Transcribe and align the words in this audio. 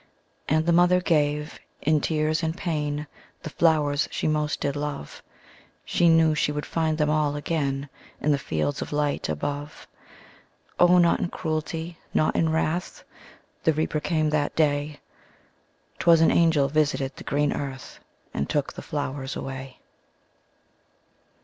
''And 0.49 0.65
the 0.65 0.73
mother 0.73 0.99
gave, 0.99 1.59
in 1.83 2.01
tears 2.01 2.41
and 2.41 2.57
pain, 2.57 3.05
The 3.43 3.51
flowers 3.51 4.07
she 4.09 4.27
most 4.27 4.59
did 4.59 4.75
love; 4.75 5.21
She 5.85 6.09
knew 6.09 6.33
she 6.33 6.51
should 6.51 6.65
find 6.65 6.97
them 6.97 7.11
all 7.11 7.35
again 7.35 7.87
In 8.19 8.31
the 8.31 8.39
fields 8.39 8.81
of 8.81 8.91
light 8.91 9.29
above. 9.29 9.87
O, 10.79 10.97
not 10.97 11.19
in 11.19 11.29
cruelty, 11.29 11.99
not 12.15 12.35
in 12.35 12.49
wrath, 12.51 13.03
The 13.63 13.73
Reaper 13.73 13.99
came 13.99 14.31
that 14.31 14.55
day; 14.55 15.01
'Twas 15.99 16.19
an 16.19 16.31
angel 16.31 16.67
visited 16.67 17.15
the 17.15 17.23
green 17.23 17.53
earth, 17.53 17.99
And 18.33 18.49
took 18.49 18.73
the 18.73 18.81
flowers 18.81 19.35
away. 19.35 19.81